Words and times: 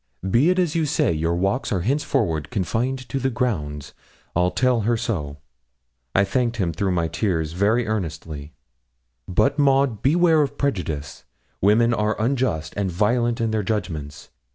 Be 0.27 0.49
it 0.49 0.57
as 0.57 0.73
you 0.73 0.87
say; 0.87 1.13
your 1.13 1.35
walks 1.35 1.71
are 1.71 1.81
henceforward 1.81 2.49
confined 2.49 3.07
to 3.07 3.19
the 3.19 3.29
grounds; 3.29 3.93
I'll 4.35 4.49
tell 4.49 4.81
her 4.81 4.97
so.' 4.97 5.37
I 6.15 6.23
thanked 6.23 6.57
him 6.57 6.73
through 6.73 6.93
my 6.93 7.07
tears 7.07 7.53
very 7.53 7.85
earnestly. 7.85 8.55
'But, 9.27 9.59
Maud, 9.59 10.01
beware 10.01 10.41
of 10.41 10.57
prejudice; 10.57 11.25
women 11.61 11.93
are 11.93 12.19
unjust 12.19 12.73
and 12.75 12.89
violent 12.89 13.39
in 13.39 13.51
their 13.51 13.61
judgments. 13.61 14.29